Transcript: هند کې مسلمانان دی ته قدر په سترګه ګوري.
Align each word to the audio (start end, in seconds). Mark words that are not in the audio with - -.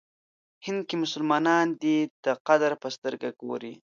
هند 0.65 0.81
کې 0.87 0.95
مسلمانان 1.03 1.67
دی 1.81 1.97
ته 2.23 2.31
قدر 2.47 2.71
په 2.81 2.87
سترګه 2.95 3.29
ګوري. 3.41 3.73